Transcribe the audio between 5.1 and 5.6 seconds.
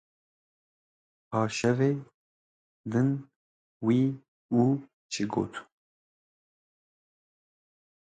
çi got